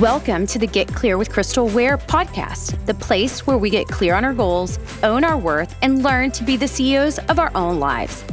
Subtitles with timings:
[0.00, 4.14] Welcome to the Get Clear with Crystal Ware podcast, the place where we get clear
[4.14, 7.78] on our goals, own our worth, and learn to be the CEOs of our own
[7.78, 8.24] lives.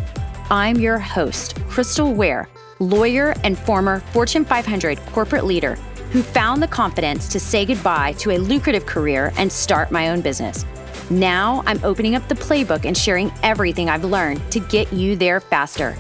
[0.49, 2.47] I'm your host, Crystal Ware,
[2.79, 5.75] lawyer and former Fortune 500 corporate leader
[6.13, 10.21] who found the confidence to say goodbye to a lucrative career and start my own
[10.21, 10.65] business.
[11.09, 15.41] Now I'm opening up the playbook and sharing everything I've learned to get you there
[15.41, 15.97] faster.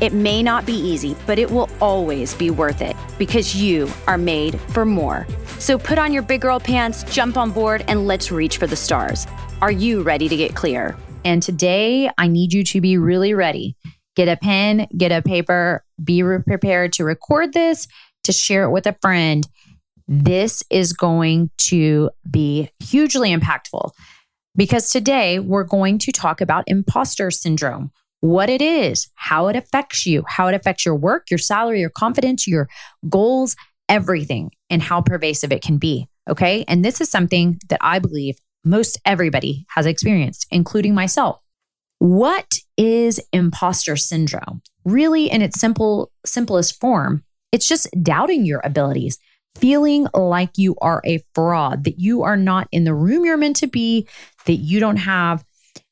[0.00, 4.16] It may not be easy, but it will always be worth it because you are
[4.16, 5.26] made for more.
[5.58, 8.76] So put on your big girl pants, jump on board, and let's reach for the
[8.76, 9.26] stars.
[9.60, 10.96] Are you ready to get clear?
[11.22, 13.76] And today, I need you to be really ready.
[14.16, 17.86] Get a pen, get a paper, be prepared to record this,
[18.24, 19.46] to share it with a friend.
[20.08, 23.92] This is going to be hugely impactful
[24.56, 30.06] because today we're going to talk about imposter syndrome what it is, how it affects
[30.06, 32.68] you, how it affects your work, your salary, your confidence, your
[33.08, 33.56] goals,
[33.88, 36.06] everything, and how pervasive it can be.
[36.28, 36.64] Okay.
[36.68, 41.40] And this is something that I believe most everybody has experienced, including myself.
[41.98, 44.62] What is imposter syndrome?
[44.84, 49.18] Really, in its simple, simplest form, it's just doubting your abilities,
[49.58, 53.56] feeling like you are a fraud, that you are not in the room you're meant
[53.56, 54.06] to be,
[54.46, 55.44] that you don't have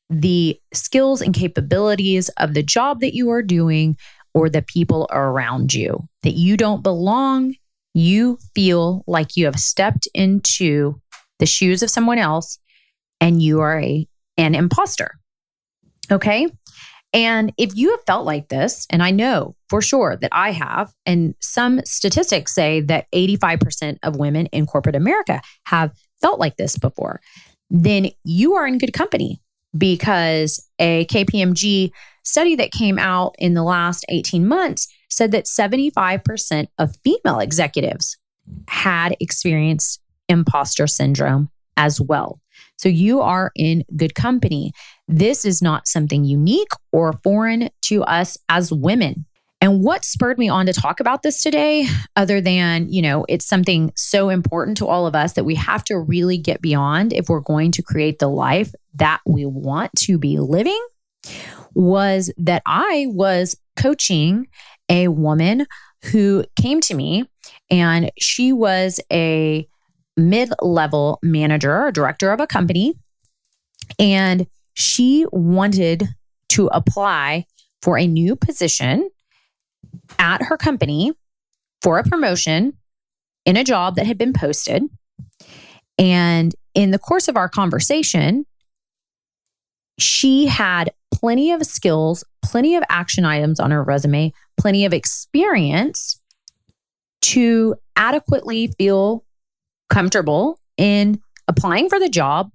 [0.09, 3.97] the skills and capabilities of the job that you are doing
[4.33, 7.55] or the people around you, that you don't belong.
[7.93, 10.99] You feel like you have stepped into
[11.39, 12.59] the shoes of someone else
[13.19, 15.19] and you are a, an imposter.
[16.11, 16.47] Okay.
[17.11, 20.93] And if you have felt like this, and I know for sure that I have,
[21.07, 26.77] and some statistics say that 85% of women in corporate America have felt like this
[26.77, 27.19] before,
[27.71, 29.41] then you are in good company
[29.77, 31.91] because a KPMG
[32.23, 38.17] study that came out in the last 18 months said that 75% of female executives
[38.67, 42.39] had experienced imposter syndrome as well.
[42.77, 44.71] So you are in good company.
[45.07, 49.25] This is not something unique or foreign to us as women.
[49.61, 53.45] And what spurred me on to talk about this today, other than, you know, it's
[53.45, 57.27] something so important to all of us that we have to really get beyond if
[57.27, 60.81] we're going to create the life that we want to be living,
[61.73, 64.47] was that I was coaching
[64.89, 65.65] a woman
[66.05, 67.25] who came to me
[67.69, 69.67] and she was a
[70.17, 72.95] mid level manager or director of a company.
[73.97, 76.07] And she wanted
[76.49, 77.45] to apply
[77.81, 79.09] for a new position
[80.17, 81.13] at her company
[81.81, 82.73] for a promotion
[83.45, 84.83] in a job that had been posted.
[85.97, 88.45] And in the course of our conversation,
[89.99, 96.19] she had plenty of skills, plenty of action items on her resume, plenty of experience
[97.21, 99.25] to adequately feel
[99.89, 102.51] comfortable in applying for the job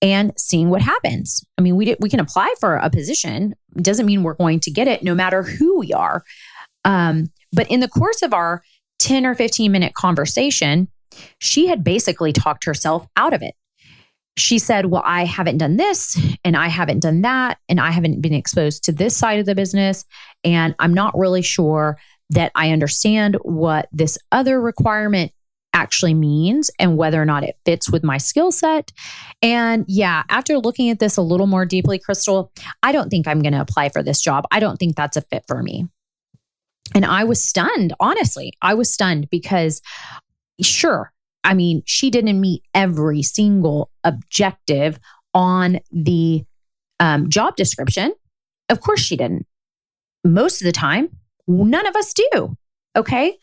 [0.00, 1.44] and seeing what happens.
[1.58, 4.70] I mean, we we can apply for a position, it doesn't mean we're going to
[4.70, 6.22] get it no matter who we are.
[6.84, 8.62] Um, but in the course of our
[8.98, 10.88] 10 or 15 minute conversation,
[11.38, 13.54] she had basically talked herself out of it.
[14.36, 18.20] She said, Well, I haven't done this and I haven't done that, and I haven't
[18.20, 20.04] been exposed to this side of the business.
[20.42, 21.98] And I'm not really sure
[22.30, 25.32] that I understand what this other requirement
[25.74, 28.92] actually means and whether or not it fits with my skill set.
[29.42, 32.52] And yeah, after looking at this a little more deeply, Crystal,
[32.82, 34.46] I don't think I'm going to apply for this job.
[34.50, 35.88] I don't think that's a fit for me.
[36.94, 38.52] And I was stunned, honestly.
[38.62, 39.82] I was stunned because,
[40.60, 41.12] sure,
[41.44, 44.98] I mean, she didn't meet every single objective
[45.34, 46.44] on the
[47.00, 48.14] um, job description.
[48.68, 49.46] Of course, she didn't.
[50.24, 51.10] Most of the time,
[51.46, 52.56] none of us do.
[52.96, 53.36] Okay.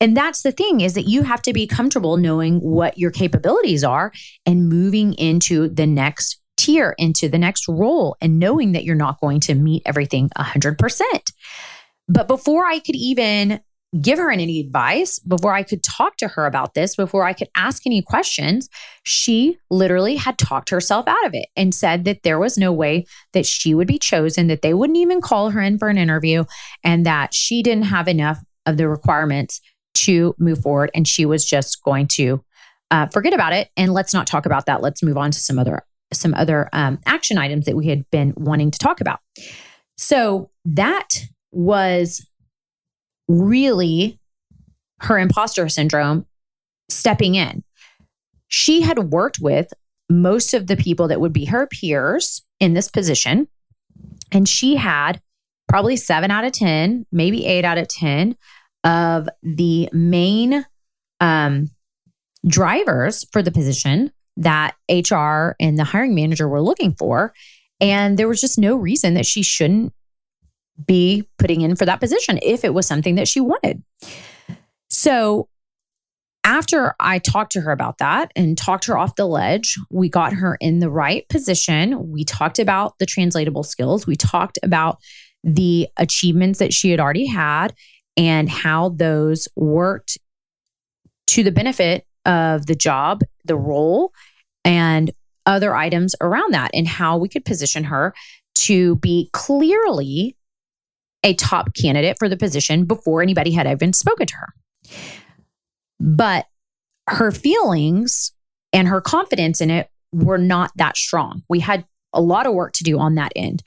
[0.00, 3.84] And that's the thing is that you have to be comfortable knowing what your capabilities
[3.84, 4.12] are
[4.44, 9.20] and moving into the next tier, into the next role, and knowing that you're not
[9.20, 11.00] going to meet everything 100%.
[12.08, 13.60] But before I could even
[14.00, 17.48] give her any advice, before I could talk to her about this, before I could
[17.54, 18.68] ask any questions,
[19.02, 23.04] she literally had talked herself out of it and said that there was no way
[23.32, 26.44] that she would be chosen, that they wouldn't even call her in for an interview,
[26.82, 29.60] and that she didn't have enough of the requirements
[29.94, 30.90] to move forward.
[30.94, 32.42] And she was just going to
[32.90, 33.68] uh, forget about it.
[33.76, 34.80] And let's not talk about that.
[34.80, 35.84] Let's move on to some other
[36.14, 39.18] some other um, action items that we had been wanting to talk about.
[39.96, 41.08] So that
[41.52, 42.26] was
[43.28, 44.18] really
[45.00, 46.26] her imposter syndrome
[46.88, 47.64] stepping in.
[48.48, 49.72] She had worked with
[50.08, 53.48] most of the people that would be her peers in this position.
[54.30, 55.20] And she had
[55.68, 58.36] probably seven out of 10, maybe eight out of 10
[58.84, 60.66] of the main
[61.20, 61.70] um,
[62.46, 67.32] drivers for the position that HR and the hiring manager were looking for.
[67.80, 69.92] And there was just no reason that she shouldn't
[70.86, 73.82] be putting in for that position if it was something that she wanted.
[74.88, 75.48] So
[76.44, 80.32] after I talked to her about that and talked her off the ledge, we got
[80.32, 82.10] her in the right position.
[82.10, 84.06] We talked about the translatable skills.
[84.06, 84.98] We talked about
[85.44, 87.74] the achievements that she had already had
[88.16, 90.18] and how those worked
[91.28, 94.12] to the benefit of the job, the role,
[94.64, 95.10] and
[95.46, 98.14] other items around that, and how we could position her
[98.54, 100.36] to be clearly
[101.22, 104.54] a top candidate for the position before anybody had even spoken to her.
[106.00, 106.46] But
[107.08, 108.32] her feelings
[108.72, 111.42] and her confidence in it were not that strong.
[111.48, 113.62] We had a lot of work to do on that end.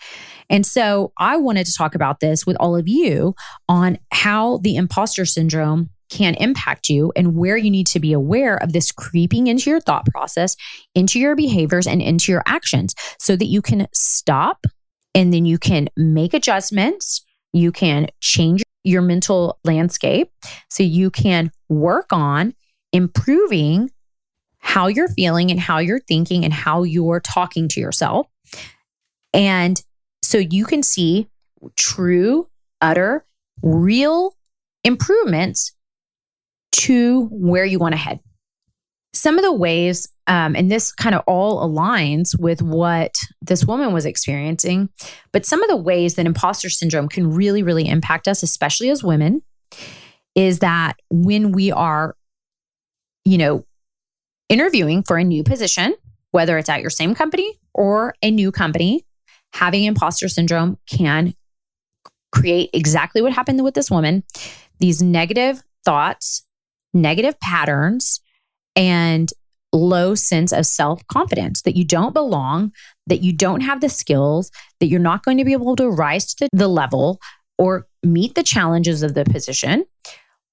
[0.50, 3.34] And so I wanted to talk about this with all of you
[3.68, 8.58] on how the imposter syndrome can impact you and where you need to be aware
[8.58, 10.56] of this creeping into your thought process,
[10.94, 14.66] into your behaviors, and into your actions so that you can stop
[15.16, 17.26] and then you can make adjustments.
[17.56, 20.30] You can change your mental landscape
[20.70, 22.54] so you can work on
[22.92, 23.90] improving
[24.60, 28.28] how you're feeling and how you're thinking and how you're talking to yourself.
[29.34, 29.82] And
[30.22, 31.30] so you can see
[31.78, 32.50] true,
[32.82, 33.26] utter,
[33.62, 34.36] real
[34.84, 35.74] improvements
[36.74, 38.20] to where you want to head.
[39.16, 43.94] Some of the ways, um, and this kind of all aligns with what this woman
[43.94, 44.90] was experiencing,
[45.32, 49.04] but some of the ways that imposter syndrome can really, really impact us, especially as
[49.04, 49.42] women,
[50.36, 52.16] is that when we are,
[53.24, 53.66] you know,
[54.50, 55.96] interviewing for a new position,
[56.32, 59.06] whether it's at your same company or a new company,
[59.54, 61.34] having imposter syndrome can
[62.34, 64.24] create exactly what happened with this woman.
[64.80, 66.44] These negative thoughts
[66.96, 68.22] negative patterns
[68.76, 69.30] and
[69.74, 72.72] low sense of self confidence that you don't belong,
[73.08, 76.34] that you don't have the skills, that you're not going to be able to rise
[76.36, 77.20] to the level
[77.58, 79.86] or meet the challenges of the position,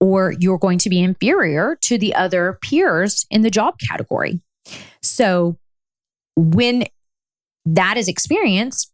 [0.01, 4.41] or you're going to be inferior to the other peers in the job category.
[5.03, 5.59] So
[6.37, 6.85] when
[7.65, 8.93] that is experienced,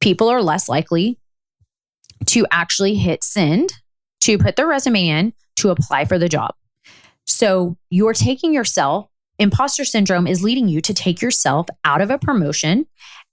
[0.00, 1.18] people are less likely
[2.26, 3.72] to actually hit send,
[4.20, 6.54] to put their resume in, to apply for the job.
[7.26, 9.06] So you're taking yourself,
[9.38, 12.86] imposter syndrome is leading you to take yourself out of a promotion,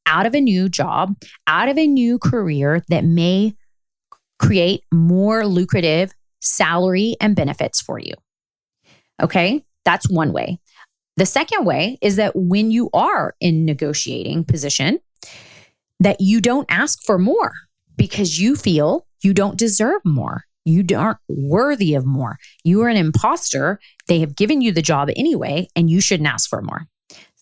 [0.05, 1.15] out of a new job,
[1.47, 3.55] out of a new career that may
[4.39, 8.13] create more lucrative salary and benefits for you.
[9.21, 10.59] Okay, that's one way.
[11.17, 14.99] The second way is that when you are in negotiating position,
[15.99, 17.51] that you don't ask for more
[17.97, 22.37] because you feel you don't deserve more you aren't worthy of more.
[22.63, 23.79] You are an imposter.
[24.07, 26.87] They have given you the job anyway, and you shouldn't ask for more.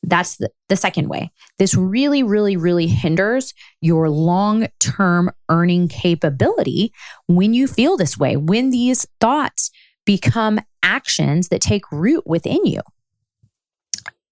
[0.04, 1.32] That's the, the second way.
[1.58, 6.94] This really, really, really hinders your long term earning capability
[7.28, 9.72] when you feel this way, when these thoughts
[10.06, 12.82] become actions that take root within you.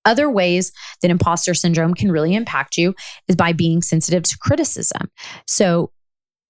[0.05, 0.71] Other ways
[1.01, 2.93] that imposter syndrome can really impact you
[3.27, 5.09] is by being sensitive to criticism.
[5.47, 5.91] So,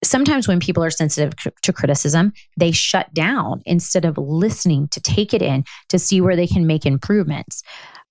[0.03, 5.33] sometimes when people are sensitive to criticism, they shut down instead of listening to take
[5.33, 7.63] it in to see where they can make improvements.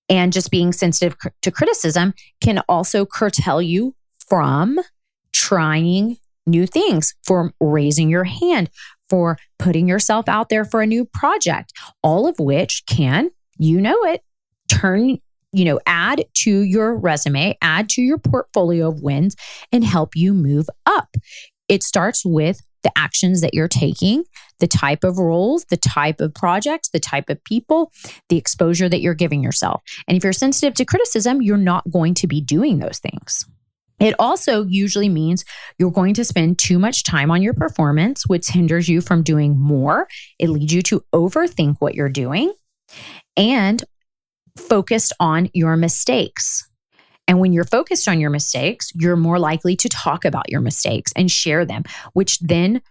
[0.09, 3.95] And just being sensitive to criticism can also curtail you
[4.27, 4.79] from
[5.33, 8.69] trying new things, for raising your hand,
[9.09, 13.97] for putting yourself out there for a new project, all of which can, you know
[14.03, 14.21] it,
[14.67, 15.17] turn
[15.55, 19.37] you know, add to your resume, add to your portfolio of wins
[19.71, 21.15] and help you move up.
[21.67, 24.23] It starts with the actions that you're taking,
[24.59, 27.91] the type of roles, the type of projects, the type of people,
[28.29, 29.81] the exposure that you're giving yourself.
[30.07, 33.45] And if you're sensitive to criticism, you're not going to be doing those things.
[33.99, 35.45] It also usually means
[35.79, 39.57] you're going to spend too much time on your performance, which hinders you from doing
[39.57, 40.07] more.
[40.37, 42.53] It leads you to overthink what you're doing
[43.37, 43.83] and
[44.57, 46.69] focused on your mistakes.
[47.27, 51.11] And when you're focused on your mistakes, you're more likely to talk about your mistakes
[51.15, 52.81] and share them, which then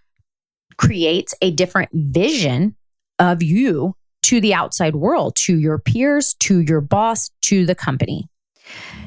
[0.76, 2.74] creates a different vision
[3.18, 8.28] of you to the outside world, to your peers, to your boss, to the company.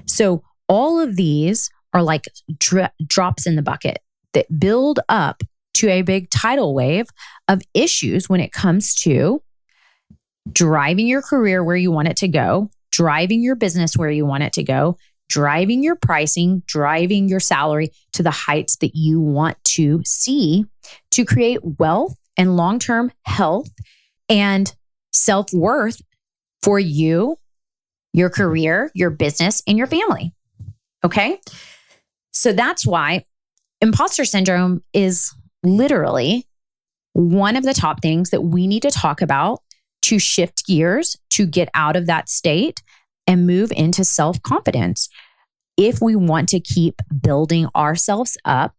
[0.05, 2.25] So, all of these are like
[2.59, 3.99] dro- drops in the bucket
[4.33, 5.41] that build up
[5.75, 7.07] to a big tidal wave
[7.47, 9.41] of issues when it comes to
[10.51, 14.43] driving your career where you want it to go, driving your business where you want
[14.43, 14.97] it to go,
[15.29, 20.65] driving your pricing, driving your salary to the heights that you want to see
[21.11, 23.69] to create wealth and long term health
[24.29, 24.73] and
[25.11, 26.01] self worth
[26.63, 27.37] for you,
[28.13, 30.33] your career, your business, and your family.
[31.03, 31.39] Okay.
[32.31, 33.25] So that's why
[33.81, 36.45] imposter syndrome is literally
[37.13, 39.59] one of the top things that we need to talk about
[40.03, 42.81] to shift gears, to get out of that state
[43.27, 45.09] and move into self confidence.
[45.75, 48.73] If we want to keep building ourselves up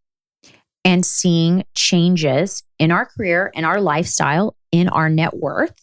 [0.84, 5.76] and seeing changes in our career, in our lifestyle, in our net worth,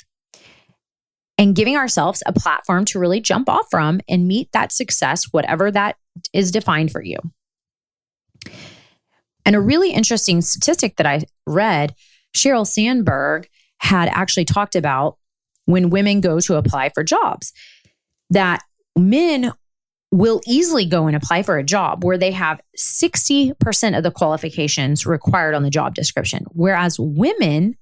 [1.37, 5.71] and giving ourselves a platform to really jump off from and meet that success, whatever
[5.71, 5.95] that
[6.33, 7.17] is defined for you.
[9.45, 11.93] And a really interesting statistic that I read
[12.35, 13.47] Sheryl Sandberg
[13.79, 15.17] had actually talked about
[15.65, 17.53] when women go to apply for jobs
[18.29, 18.61] that
[18.95, 19.51] men
[20.11, 25.05] will easily go and apply for a job where they have 60% of the qualifications
[25.05, 27.75] required on the job description, whereas women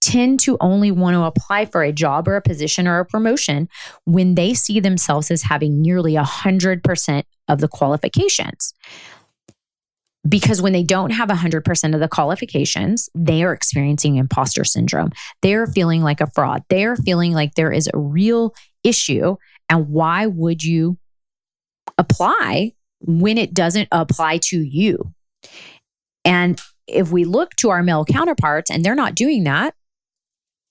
[0.00, 3.68] tend to only want to apply for a job or a position or a promotion
[4.04, 8.72] when they see themselves as having nearly 100% of the qualifications.
[10.28, 15.10] Because when they don't have 100% of the qualifications, they are experiencing imposter syndrome.
[15.42, 16.62] They're feeling like a fraud.
[16.68, 18.54] They're feeling like there is a real
[18.84, 19.36] issue.
[19.70, 20.98] And why would you
[21.96, 25.14] apply when it doesn't apply to you?
[26.24, 29.74] And if we look to our male counterparts and they're not doing that,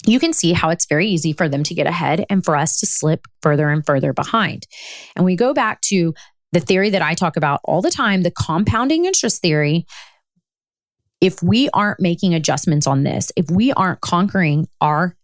[0.05, 2.79] you can see how it's very easy for them to get ahead and for us
[2.79, 4.67] to slip further and further behind.
[5.15, 6.13] And we go back to
[6.51, 9.85] the theory that I talk about all the time, the compounding interest theory.
[11.21, 15.15] If we aren't making adjustments on this, if we aren't conquering our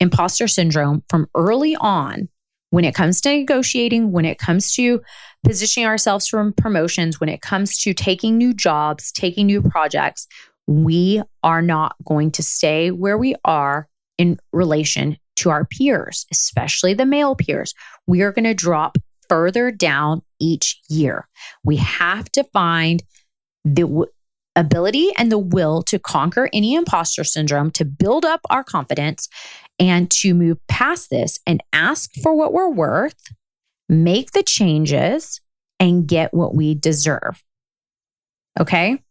[0.00, 2.28] imposter syndrome from early on,
[2.76, 5.00] when it comes to negotiating, when it comes to
[5.42, 10.26] positioning ourselves for promotions, when it comes to taking new jobs, taking new projects,
[10.66, 16.92] we are not going to stay where we are in relation to our peers, especially
[16.92, 17.72] the male peers.
[18.06, 21.26] We are going to drop further down each year.
[21.64, 23.02] We have to find
[23.64, 24.06] the
[24.56, 29.28] ability and the will to conquer any imposter syndrome, to build up our confidence,
[29.78, 33.14] and to move past this and ask for what we're worth,
[33.88, 35.40] make the changes,
[35.78, 37.42] and get what we deserve.
[38.58, 39.02] Okay.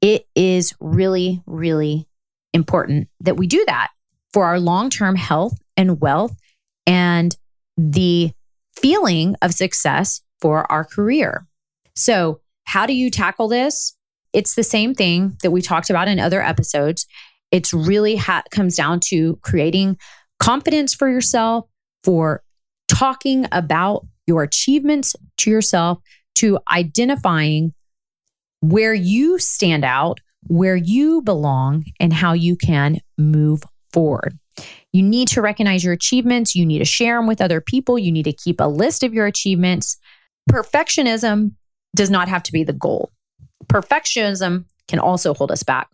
[0.00, 2.06] It is really, really
[2.52, 3.90] important that we do that
[4.32, 6.36] for our long term health and wealth
[6.86, 7.36] and
[7.76, 8.32] the
[8.76, 11.46] feeling of success for our career.
[11.94, 13.93] So, how do you tackle this?
[14.34, 17.06] It's the same thing that we talked about in other episodes.
[17.50, 19.96] It's really ha- comes down to creating
[20.40, 21.66] confidence for yourself,
[22.02, 22.42] for
[22.88, 25.98] talking about your achievements to yourself,
[26.34, 27.72] to identifying
[28.60, 33.62] where you stand out, where you belong, and how you can move
[33.92, 34.36] forward.
[34.92, 36.54] You need to recognize your achievements.
[36.54, 37.98] You need to share them with other people.
[37.98, 39.96] You need to keep a list of your achievements.
[40.50, 41.52] Perfectionism
[41.94, 43.10] does not have to be the goal.
[43.66, 45.88] Perfectionism um, can also hold us back.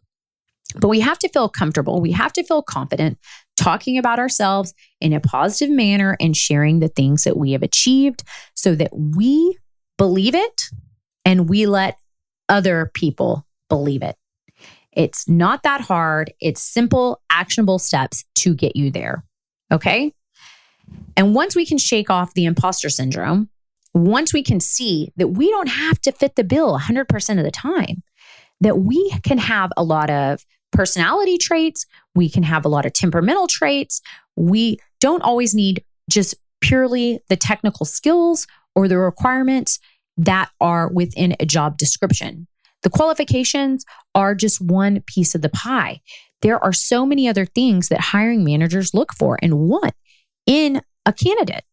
[0.76, 2.00] But we have to feel comfortable.
[2.00, 3.18] We have to feel confident
[3.56, 8.22] talking about ourselves in a positive manner and sharing the things that we have achieved
[8.54, 9.58] so that we
[9.98, 10.62] believe it
[11.24, 11.98] and we let
[12.48, 14.16] other people believe it.
[14.92, 16.32] It's not that hard.
[16.40, 19.24] It's simple, actionable steps to get you there.
[19.70, 20.12] Okay.
[21.16, 23.48] And once we can shake off the imposter syndrome,
[23.94, 27.50] once we can see that we don't have to fit the bill 100% of the
[27.50, 28.02] time,
[28.60, 32.92] that we can have a lot of personality traits, we can have a lot of
[32.92, 34.00] temperamental traits.
[34.36, 39.78] We don't always need just purely the technical skills or the requirements
[40.16, 42.46] that are within a job description.
[42.82, 46.00] The qualifications are just one piece of the pie.
[46.42, 49.94] There are so many other things that hiring managers look for and want
[50.46, 51.64] in a candidate.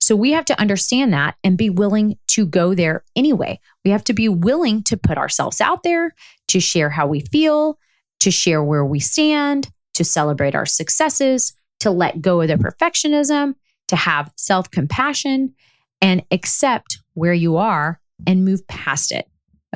[0.00, 3.60] So we have to understand that and be willing to go there anyway.
[3.84, 6.14] We have to be willing to put ourselves out there,
[6.48, 7.78] to share how we feel,
[8.20, 13.54] to share where we stand, to celebrate our successes, to let go of the perfectionism,
[13.88, 15.54] to have self compassion
[16.00, 19.26] and accept where you are and move past it.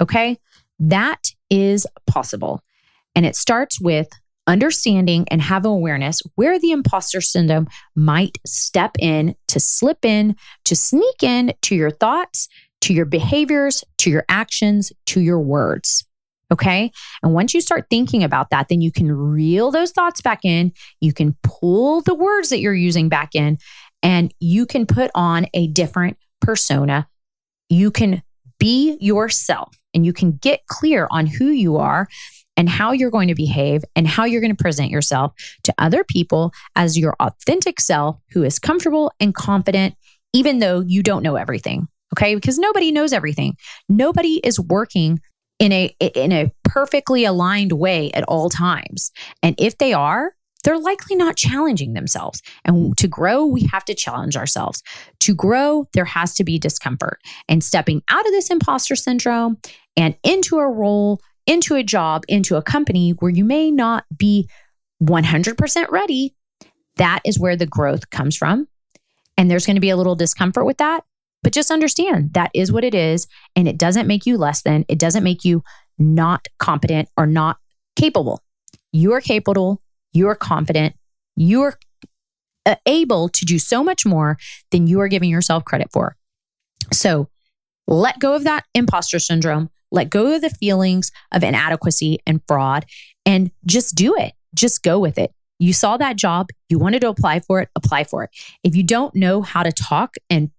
[0.00, 0.38] Okay.
[0.78, 2.62] That is possible.
[3.14, 4.08] And it starts with
[4.50, 10.74] understanding and have awareness where the imposter syndrome might step in to slip in, to
[10.74, 12.48] sneak in to your thoughts,
[12.80, 16.04] to your behaviors, to your actions, to your words.
[16.52, 16.90] Okay.
[17.22, 20.72] And once you start thinking about that, then you can reel those thoughts back in.
[21.00, 23.58] You can pull the words that you're using back in,
[24.02, 27.06] and you can put on a different persona.
[27.68, 28.22] You can
[28.58, 32.08] be yourself and you can get clear on who you are
[32.60, 36.04] and how you're going to behave and how you're going to present yourself to other
[36.04, 39.94] people as your authentic self who is comfortable and confident,
[40.34, 41.88] even though you don't know everything.
[42.12, 42.34] Okay.
[42.34, 43.56] Because nobody knows everything.
[43.88, 45.20] Nobody is working
[45.58, 49.10] in a in a perfectly aligned way at all times.
[49.42, 52.42] And if they are, they're likely not challenging themselves.
[52.66, 54.82] And to grow, we have to challenge ourselves.
[55.20, 57.20] To grow, there has to be discomfort.
[57.48, 59.56] And stepping out of this imposter syndrome
[59.96, 64.48] and into a role, into a job, into a company where you may not be
[65.02, 66.36] 100% ready,
[66.96, 68.68] that is where the growth comes from.
[69.36, 71.02] And there's going to be a little discomfort with that.
[71.42, 73.26] But just understand that is what it is.
[73.56, 75.64] And it doesn't make you less than, it doesn't make you
[75.98, 77.56] not competent or not
[77.96, 78.40] capable.
[78.92, 80.94] You are capable, you're confident,
[81.34, 81.78] you're
[82.64, 84.38] uh, able to do so much more
[84.70, 86.16] than you are giving yourself credit for.
[86.92, 87.28] So
[87.88, 92.86] let go of that imposter syndrome, let go of the feelings of inadequacy and fraud,
[93.26, 94.32] and just do it.
[94.54, 95.32] Just go with it.
[95.58, 98.30] You saw that job, you wanted to apply for it, apply for it.
[98.64, 100.50] If you don't know how to talk and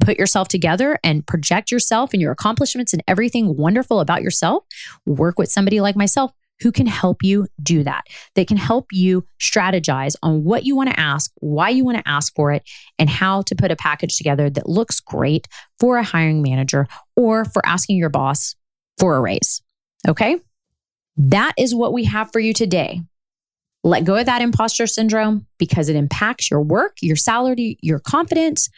[0.00, 4.64] put yourself together and project yourself and your accomplishments and everything wonderful about yourself,
[5.06, 8.06] work with somebody like myself who can help you do that.
[8.34, 12.08] They can help you strategize on what you want to ask, why you want to
[12.08, 12.62] ask for it,
[12.98, 15.48] and how to put a package together that looks great
[15.78, 18.54] for a hiring manager or for asking your boss
[18.98, 19.62] for a raise.
[20.08, 20.38] Okay?
[21.16, 23.00] That is what we have for you today.
[23.84, 28.68] Let go of that imposter syndrome because it impacts your work, your salary, your confidence,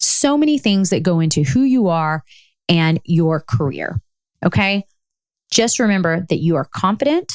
[0.00, 2.24] so many things that go into who you are
[2.68, 4.00] and your career.
[4.44, 4.84] Okay.
[5.50, 7.32] Just remember that you are confident,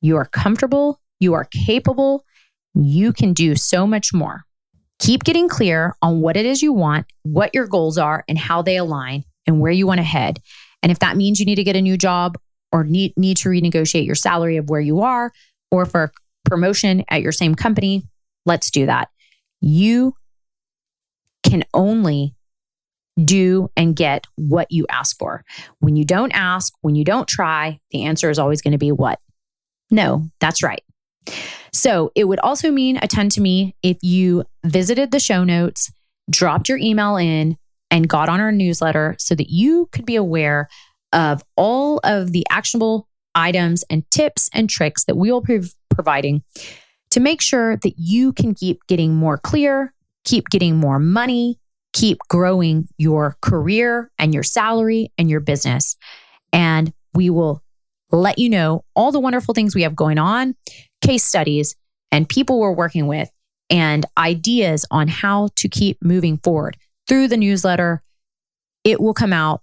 [0.00, 2.24] you are comfortable, you are capable,
[2.74, 4.42] you can do so much more.
[5.00, 8.62] Keep getting clear on what it is you want, what your goals are, and how
[8.62, 10.40] they align, and where you want to head.
[10.82, 12.38] And if that means you need to get a new job
[12.70, 15.32] or need, need to renegotiate your salary of where you are,
[15.70, 16.12] or for
[16.44, 18.02] promotion at your same company,
[18.46, 19.08] let's do that.
[19.60, 20.14] You
[21.42, 22.34] can only
[23.22, 25.42] do and get what you ask for.
[25.78, 28.92] When you don't ask, when you don't try, the answer is always going to be
[28.92, 29.20] what?
[29.90, 30.82] No, that's right.
[31.72, 35.92] So it would also mean attend to me if you visited the show notes,
[36.30, 37.56] dropped your email in,
[37.90, 40.68] and got on our newsletter so that you could be aware
[41.12, 46.42] of all of the actionable items and tips and tricks that we will be providing
[47.10, 49.92] to make sure that you can keep getting more clear,
[50.24, 51.60] keep getting more money,
[51.94, 55.96] keep growing your career and your salary and your business.
[56.52, 57.62] And we will
[58.10, 60.54] let you know all the wonderful things we have going on,
[61.00, 61.74] case studies,
[62.12, 63.30] and people we're working with,
[63.70, 66.76] and ideas on how to keep moving forward
[67.08, 68.02] through the newsletter.
[68.82, 69.62] It will come out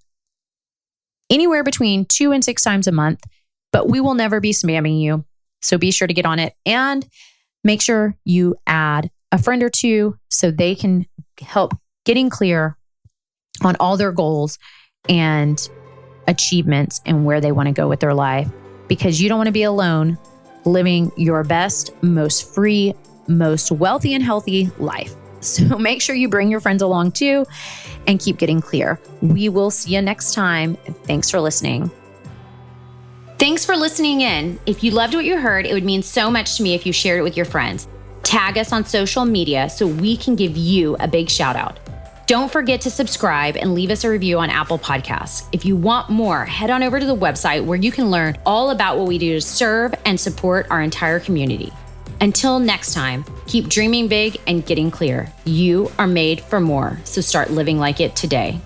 [1.30, 3.24] anywhere between two and six times a month,
[3.72, 5.26] but we will never be spamming you.
[5.62, 7.08] So be sure to get on it and
[7.64, 11.06] make sure you add a friend or two so they can
[11.40, 11.74] help
[12.06, 12.78] getting clear
[13.64, 14.58] on all their goals
[15.10, 15.70] and
[16.28, 18.50] achievements and where they want to go with their life
[18.88, 20.18] because you don't want to be alone
[20.66, 22.94] living your best, most free,
[23.28, 25.16] most wealthy and healthy life.
[25.42, 27.48] So make sure you bring your friends along too
[28.06, 29.00] and keep getting clear.
[29.24, 30.76] We will see you next time.
[31.06, 31.90] Thanks for listening.
[33.40, 34.60] Thanks for listening in.
[34.68, 36.94] If you loved what you heard, it would mean so much to me if you
[36.94, 37.88] shared it with your friends.
[38.32, 41.78] Tag us on social media so we can give you a big shout out.
[42.28, 45.50] Don't forget to subscribe and leave us a review on Apple Podcasts.
[45.52, 48.70] If you want more, head on over to the website where you can learn all
[48.70, 51.74] about what we do to serve and support our entire community.
[52.22, 55.30] Until next time, keep dreaming big and getting clear.
[55.44, 58.62] You are made for more, so start living like it today.